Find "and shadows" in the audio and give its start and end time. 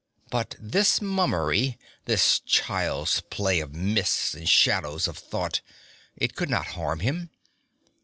4.33-5.07